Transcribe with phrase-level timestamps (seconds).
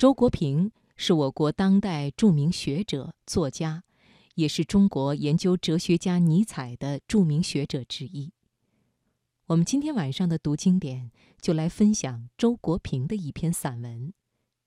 [0.00, 3.82] 周国平是我国当代著名学者、作家，
[4.34, 8.32] 也是中国研究哲学家尼采的著名学者之一。
[9.48, 14.08] 我们今天晚上的读经典，就来分享周国平的一篇散文《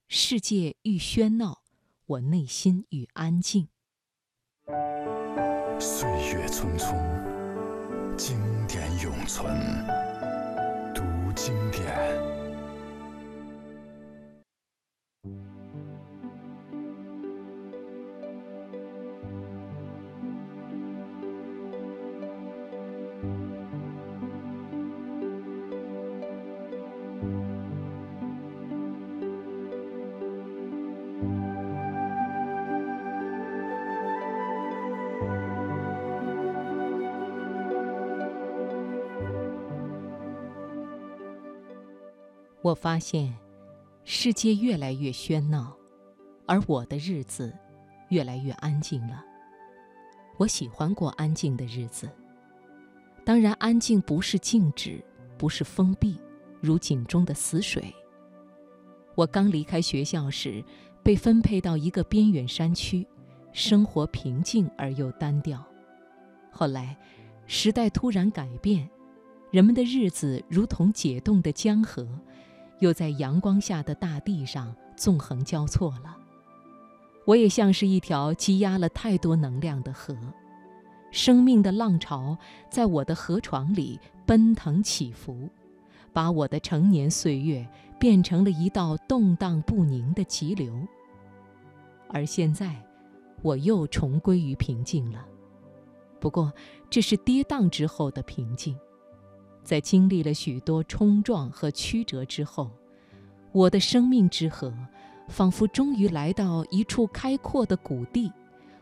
[0.07, 1.63] 世界愈喧闹，
[2.05, 3.67] 我内心愈安静》。
[5.81, 6.95] 岁月匆匆，
[8.15, 8.37] 经
[8.67, 9.51] 典永存。
[10.93, 11.01] 读
[11.35, 12.42] 经典。
[42.63, 43.35] 我发现，
[44.05, 45.75] 世界越来越喧闹，
[46.45, 47.53] 而我的日子
[48.07, 49.21] 越来越安静了。
[50.37, 52.09] 我喜欢过安静的日子。
[53.25, 55.03] 当然，安静不是静止，
[55.37, 56.17] 不是封闭，
[56.61, 57.93] 如井中的死水。
[59.13, 60.63] 我刚离开学校时，
[61.03, 63.05] 被分配到一个边远山区，
[63.51, 65.61] 生活平静而又单调。
[66.49, 66.95] 后来，
[67.45, 68.89] 时代突然改变，
[69.51, 72.07] 人们的日子如同解冻的江河。
[72.79, 76.17] 又在阳光下的大地上纵横交错了。
[77.25, 80.17] 我也像是一条积压了太多能量的河，
[81.11, 82.37] 生命的浪潮
[82.69, 85.49] 在我的河床里奔腾起伏，
[86.11, 87.65] 把我的成年岁月
[87.97, 90.73] 变成了一道动荡不宁的急流。
[92.09, 92.75] 而现在，
[93.41, 95.25] 我又重归于平静了。
[96.19, 96.51] 不过，
[96.89, 98.77] 这是跌宕之后的平静。
[99.63, 102.69] 在经历了许多冲撞和曲折之后，
[103.51, 104.73] 我的生命之河，
[105.29, 108.31] 仿佛终于来到一处开阔的谷地，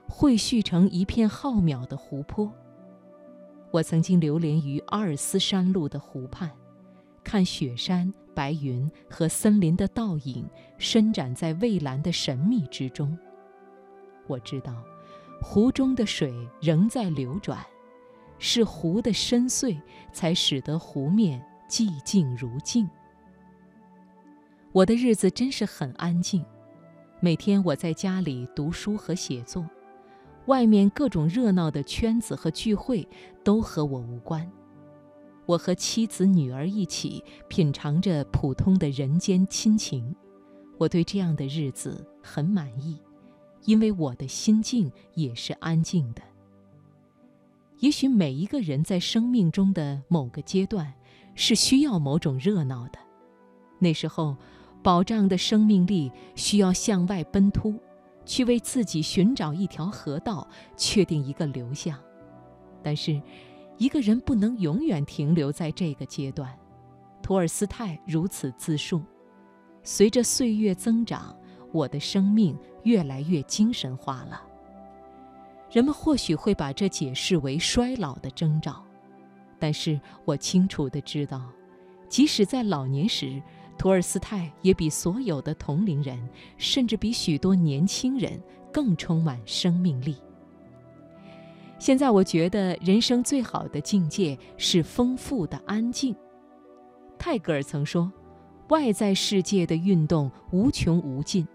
[0.07, 2.51] 汇聚成一片浩渺的湖泊。
[3.69, 6.51] 我曾经流连于阿尔斯山路的湖畔，
[7.23, 10.45] 看雪山、白云和森林的倒影
[10.77, 13.17] 伸展在蔚蓝的神秘之中。
[14.27, 14.83] 我知道，
[15.41, 17.65] 湖中的水仍在流转。
[18.43, 19.79] 是湖的深邃，
[20.11, 22.89] 才使得湖面寂静如镜。
[24.71, 26.43] 我的日子真是很安静，
[27.19, 29.63] 每天我在家里读书和写作，
[30.47, 33.07] 外面各种热闹的圈子和聚会
[33.43, 34.51] 都和我无关。
[35.45, 40.15] 我和妻子、女儿一起品尝着普通的人间亲情，
[40.79, 42.97] 我对这样的日子很满意，
[43.65, 46.23] 因为我的心境也是安静的。
[47.81, 50.93] 也许每一个人在生命中的某个阶段，
[51.33, 52.99] 是需要某种热闹的。
[53.79, 54.37] 那时候，
[54.83, 57.73] 保障的生命力需要向外奔突，
[58.23, 60.47] 去为自己寻找一条河道，
[60.77, 61.99] 确定一个流向。
[62.83, 63.19] 但是，
[63.79, 66.55] 一个人不能永远停留在这个阶段。
[67.23, 69.01] 托尔斯泰如此自述。
[69.81, 71.35] 随着岁月增长，
[71.71, 74.39] 我的生命越来越精神化了。
[75.71, 78.83] 人们或许会把这解释为衰老的征兆，
[79.57, 81.41] 但是我清楚地知道，
[82.09, 83.41] 即使在老年时，
[83.77, 86.19] 托尔斯泰也比所有的同龄人，
[86.57, 88.37] 甚至比许多年轻人
[88.71, 90.17] 更充满生命力。
[91.79, 96.13] 现在我觉得人生最好的境界是丰富的安静。
[97.17, 98.11] 泰戈尔曾说
[98.67, 101.47] ：“外在世界的运动无穷无尽，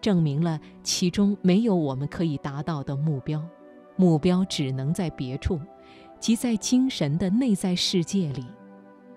[0.00, 3.46] 证明了其中没有我们可以达到的目标。”
[3.98, 5.60] 目标只能在别处，
[6.20, 8.46] 即在精神的内在世界里，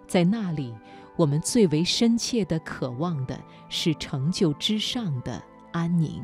[0.08, 0.74] 在那里，
[1.16, 3.40] 我们最为深切的渴望的
[3.70, 5.40] 是成就之上的
[5.72, 6.20] 安宁。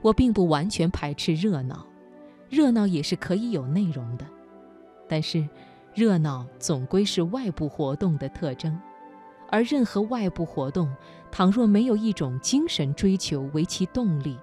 [0.00, 1.86] 我并不完全排斥热闹，
[2.48, 4.24] 热闹也是可以有内容的，
[5.06, 5.46] 但是，
[5.94, 8.80] 热闹总归是外部活动的特征，
[9.50, 10.90] 而任何外部活动，
[11.30, 14.38] 倘若没有一种精神追求为其动力。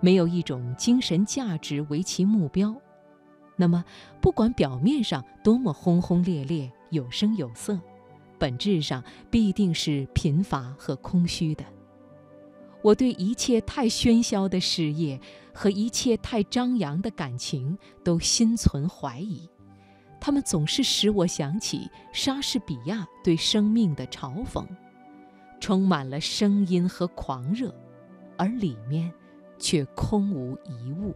[0.00, 2.74] 没有一种精神价值为其目标，
[3.56, 3.84] 那么
[4.20, 7.78] 不管表面上多么轰轰烈烈、有声有色，
[8.38, 11.64] 本质上必定是贫乏和空虚的。
[12.82, 15.20] 我对一切太喧嚣的事业
[15.54, 19.48] 和一切太张扬的感情都心存怀疑，
[20.20, 24.66] 他们总是使我想起莎士比亚对生命的嘲讽，
[25.60, 27.72] 充满了声音和狂热，
[28.36, 29.12] 而里面。
[29.62, 31.14] 却空无一物。